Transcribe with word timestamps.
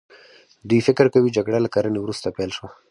دوی 0.69 0.79
فکر 0.87 1.05
کوي 1.13 1.29
جګړه 1.37 1.57
له 1.61 1.69
کرنې 1.75 1.99
وروسته 2.01 2.27
پیل 2.37 2.51
شوه. 2.57 2.69